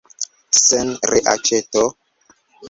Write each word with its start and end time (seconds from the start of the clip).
Sen 0.61 0.87
reaĉeto? 1.13 1.85